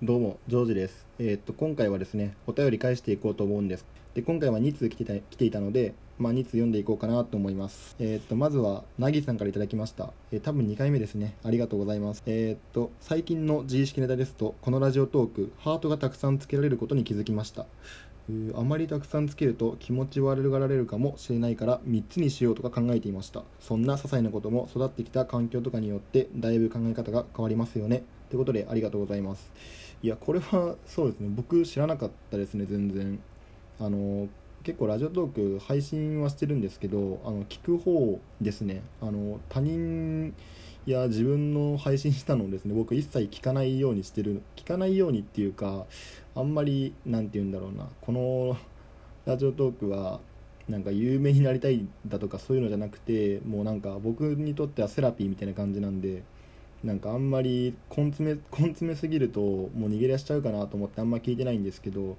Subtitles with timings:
[0.00, 1.08] どうも、ジョージです。
[1.18, 3.84] えーっと、今回はですね、お便り返していこうと思うんです。
[4.14, 7.96] で、今回は2通来てた来ていたので、まあ、2通読んでいこうかなと思います。
[7.98, 10.12] えーっと、まずは、なぎさんからいただきました。
[10.30, 11.34] えー多分2回目ですね。
[11.42, 12.22] ありがとうございます。
[12.26, 17.66] えーっと、最近の自意識ネタですと、このラジオトーク、ハートがたくさんつけられることに気づきました。
[18.30, 29.52] えーあまりたくさんつけると気持ち悪がられるかもしれないから3つにしようとか考えていましたそんな些細なことも育ってきた環境とかによってだいぶ考え方が変わりますよねということでありがとうございます。
[30.02, 31.28] いやこれはそうですね。
[31.34, 33.18] 僕知らなかったですね全然。
[33.80, 34.28] あの
[34.64, 38.82] 結構ラジオトーク配信はしてるんですけどあの聞く方ですね。
[39.00, 40.34] あの他人
[40.86, 45.86] や自分の配信したのをですね僕一切聞かないようにしてる聞かないようにっていうか
[46.34, 47.88] あんまりなんて言うんだろうな。
[48.00, 48.56] この
[49.26, 50.20] ラジオトークは
[50.68, 56.22] なんか有名になりたいだとかそういうのじゃなくてもうなんか僕にとってはセラピーみたいな感じなんで
[56.84, 62.16] なんかあんまり根詰め根詰めすぎるともう逃げ出しちゃうかなと思ってあんま聞いてないんですけど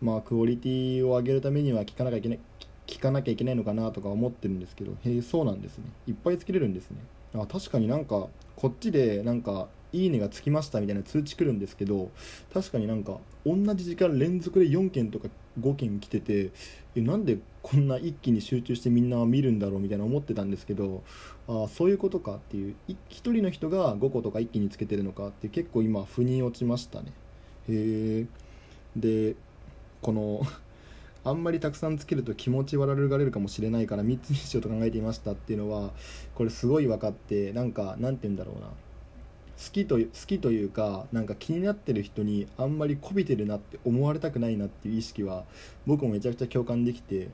[0.00, 2.38] まあクオリティを上げるためには聞かなきゃいけない
[2.86, 5.84] 聞かなきゃいけないのかなとか思ってるんですけどへえそうなんですね。
[6.06, 6.98] いっぱいつけれるんですね。
[7.34, 12.10] あ確かになんかこっちでなんかいいねがつきましたみたいな通知来るんですけど
[12.52, 15.28] 確かになんか同じ時間連続で4件とか
[15.60, 16.50] 5件来てて
[16.94, 21.02] えなんでこんな一気に集中してみんな見るんだろうみたいな思ってたんですけど
[21.48, 27.12] あそういうことかっていうい一人の人が5個とか一気につけてるのかって結構今腑に落ちましたね。
[27.68, 28.26] へえ
[28.96, 29.36] で
[30.00, 30.42] この
[31.24, 35.92] あんまりたくさんつけると気持ち悪がれるかもしれないから3つにしようと考えていましたっていうのは
[36.34, 38.68] これすごい分かってなんかなんて言うんだろうな。
[39.70, 45.44] きと好きというかなんか気になってる人にあんまりこびてるなって思われたくないなっていう意識は
[45.86, 47.28] 僕もめちゃくちゃ共感できて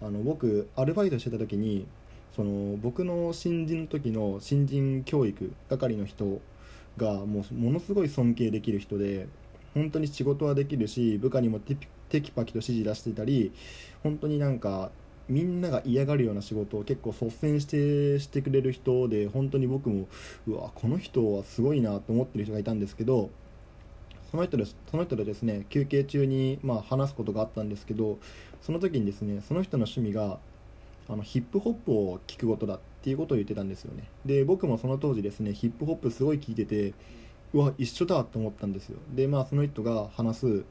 [0.00, 1.86] あの僕アルバイトしてた時に
[2.34, 6.40] その僕の新人の時の新人教育係の人
[6.96, 9.26] がもうものすごい尊敬できる人で
[9.74, 13.52] 本当に仕事はできるし部下にもテキテキパキと指示出していたり
[14.02, 14.90] 本当になんか
[15.28, 20.06] みんなが嫌がるような仕事を結構率先してしてくれる人で本当に僕も
[20.46, 23.30] うわこの人はすごいなと思ってる人がいたんですけど
[24.30, 28.18] その人ですその人とですね休憩中にまあ話すことがあったんですけど
[28.62, 30.38] その時にですねその人の趣味が
[31.08, 34.04] あのヒップホップを聴くことだっていうことを言ってたんですよね。
[34.24, 36.94] で僕もその当時ですねヒップホップすごい聴いてて
[37.52, 38.98] うわ一緒だと思ったんですよ。
[39.14, 40.64] でまあその人が話す、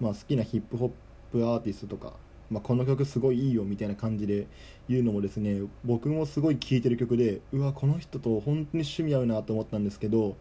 [0.00, 0.90] まあ、好きなヒップホッ
[1.32, 2.14] プアーティストとか、
[2.50, 4.46] まあ、この曲すごいいいよみたいな感じで
[4.88, 10.36] 言うのもですね僕もすごい聴いてる曲でうわこの人と本当に趣味合うなと思ったんですけど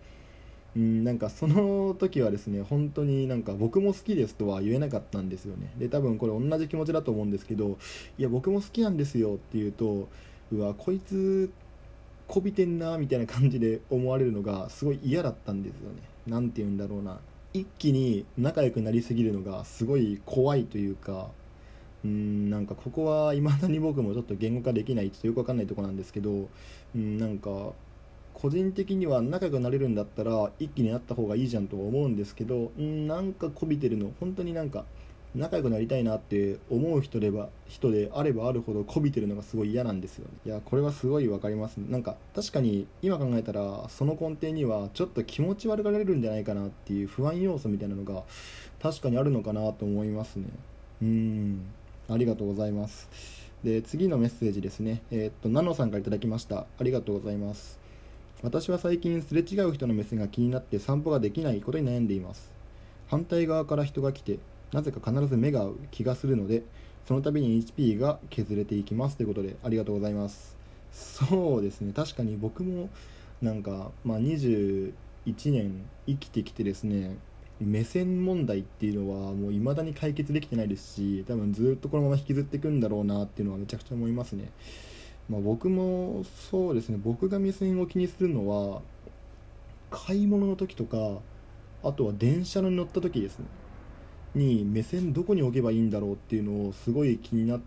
[0.75, 5.71] うんなんかその時はですね本当になんか僕も好きですとは言えなかったんですよね。
[5.77, 7.77] で多分これ同じ気持ちだと思うんですけど
[8.17, 10.09] いや僕も好きなんですよって言うと
[10.51, 11.49] うわこいつ
[12.27, 16.01] こびてんなみたいな感じで思われるのがすごい嫌だったんですよね。
[16.27, 17.19] なんて言うんだろうな。
[17.53, 21.29] 一気に仲良くなりすぎるのがすごい怖いというか
[22.05, 26.49] うーんなんかここは未だに僕もちょっと言語化できないちょっとよくわかんないとこなんですけど
[26.95, 27.73] うんなんか
[28.33, 34.85] 個人的には仲良くなれるんだったら一気になった方がいいじゃんとは思うんですけどうんなんかこびてるの本当になんか
[35.35, 40.31] 仲良くなりたいなって思う人では人であればあるほどこびてるのがすごい嫌なんですよね。
[40.45, 41.87] いやこれはすごい分かりますね。
[41.89, 48.23] なんか確かに今考えたらその根底にはちょっと気持ち悪がられるんじゃないかなっていう不安要素みたいなのが
[48.81, 50.45] 確かにあるのかなと思いますね。
[51.01, 51.65] うん。
[52.09, 53.09] ありがとうございます。
[53.63, 55.01] で次のメッセージですね。
[55.11, 56.65] えーっとナノさんから頂きました。
[56.79, 57.79] ありがとうございます。
[58.43, 62.51] 私は最近すれ違う人の目線が気になって散歩ができないことに悩んでいます。
[63.07, 64.39] 反対側から人が来て
[64.71, 66.63] なぜか必ず目が合う気がするので
[67.07, 69.17] その度に HP が削れていきます。
[69.17, 70.55] ということでありがとうございます。
[70.91, 71.91] そうですね。
[71.93, 72.89] 確かに僕も
[73.41, 74.93] なんか、まあ、21
[75.51, 77.17] 年生きてきてですね
[77.59, 84.51] 目線問題っていうのはもう未だに解決できてないですし多分ずっとこのまま引きずっていくんだろうなっていうのはめちゃくちゃ思いますね。
[85.29, 86.99] まあ、僕もそうですね。
[87.03, 88.81] 僕が目線を気にするのは
[89.89, 91.19] 買い物の時とか
[91.83, 93.45] あとは電車に乗った時ですね。
[94.35, 97.61] に目線どこに置けばいいんだろうっていうのをすごい気になっ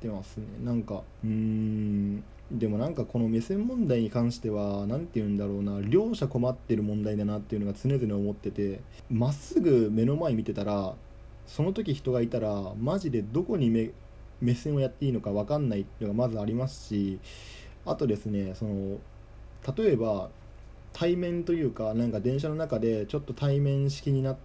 [0.00, 0.46] てますね。
[0.64, 2.24] なんかうーん。
[2.50, 10.94] でもなんかこの目線問題に関しては何て言うんだろうな両者困ってる問題だなっていうのが常々思っててまっすぐ目の前見てたら
[11.46, 13.90] その時人がいたらマジでどこに目
[14.40, 17.20] 目線をやっていいのか分かんないっていうのがまずありますし
[17.86, 18.98] あとですねその
[19.76, 20.30] 例えば
[20.92, 24.36] 対面というかなんか電車の中でちょっと対面式になっ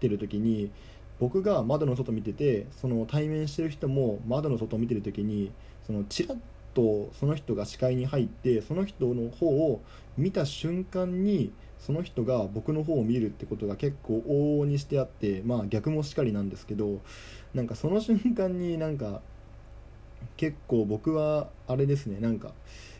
[0.00, 0.70] てる時に
[1.20, 5.52] 僕が窓の外見ててその対面してる人も窓の外見てる時に
[5.86, 6.38] そのチラッ
[6.74, 9.80] とその人が視界に入ってその人の方を
[10.16, 17.00] 見た瞬間にその人が僕の方を見るってことが結構往々にしてあってまあ逆もしかりなんですけど
[17.54, 19.20] なんかその瞬間になんか
[20.36, 22.52] 結構僕はあれですねなんか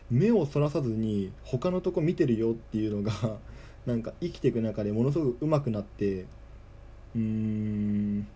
[0.09, 3.37] 目をそらさずに他のとこ見てるよっていうのが
[3.85, 6.25] なんか生きていく中でものすごく上手くなって
[7.15, 8.27] うーん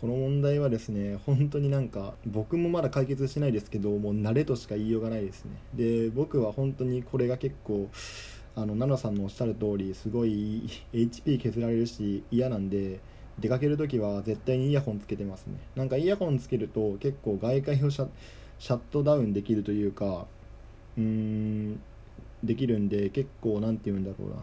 [0.00, 5.50] この問題はですね本当になんか僕もまだ解決してないですけどもう慣れとしか言いようがないですね。
[5.74, 7.88] で僕は本当にこれが結構
[8.54, 13.00] あの奈々さんのおっしゃる通りすごい HP 削られるし嫌なんで
[13.38, 15.58] 出かける時は絶対にイヤホンつけてますね。
[15.74, 18.08] なんかイヤホンつけると結構外界をシャ
[18.58, 20.26] シャットダウンできるというか
[20.96, 21.80] うーん
[22.44, 24.36] できるんで結構何て言うんだろうな。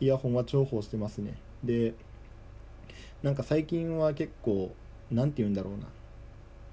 [0.00, 1.34] イヤホンは重宝してますね。
[1.64, 1.94] で
[3.22, 4.74] なんか最近は結構
[5.10, 5.86] 何て言うんだろうな。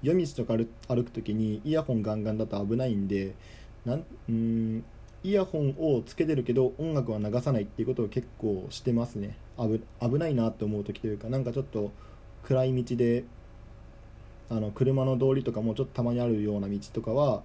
[0.02, 0.56] 夜道とか
[0.88, 3.34] 歩く時にイヤホンガンガンだと危ないんで
[3.84, 4.84] なんうん
[5.24, 9.36] イヤホンをつけてるけど音楽は流さないっていうことを結構してますね。
[9.58, 11.90] 危ないなって思う時というかなんかちょっと
[12.44, 13.24] 暗い道で
[14.50, 17.42] あの車の通りとかもちょっとたまにあるような道とかは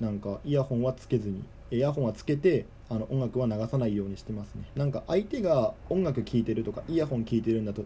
[0.00, 4.64] なんかイヤホンはつけずにイヤホンはつけてあの音楽は流さないようにしてますね。
[4.74, 7.84] なんか相手が音楽聴いてるとかイヤホン聴いてるんだと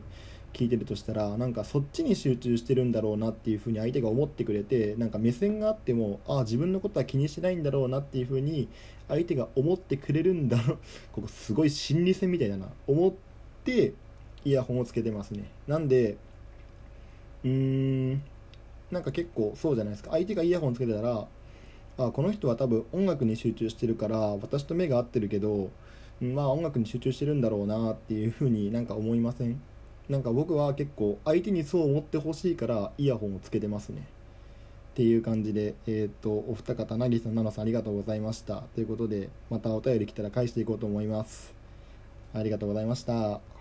[0.57, 8.69] 聞いてるとしたらなんかそっちに集中してるんだろうなっていうふうに相手が思ってくれてなんか目線があってもああ自分のことは気にしないんだろうなっていうふうに
[9.07, 10.79] 相手が思ってくれるんだろう。
[11.13, 12.69] ここすごい心理戦みたいだな。
[12.87, 13.13] 思っ
[13.65, 13.93] て
[14.47, 15.45] イヤホンをつけてますね。
[15.69, 16.17] なんで
[17.45, 17.51] うー
[18.15, 18.23] ん
[18.91, 20.13] なんか結構そうじゃないですか。
[20.13, 21.29] 相手がイヤホンつけてたら
[21.99, 25.71] あこの人は多分音楽に集中してるから私と目が合ってるけど
[26.21, 29.61] まあ音楽に集中してるんだろうなっていうふうになんか思いません？
[30.09, 34.07] なんか僕は結構相手にそう思ってほしいからイヤホンをつけてますね。
[34.93, 38.63] っていう感じで、えっ、とお二方なぎさんななさんありがとうございました。
[38.75, 41.53] ということでまたお便り来たら返していこうと思います。
[42.33, 43.56] ありがとうございました。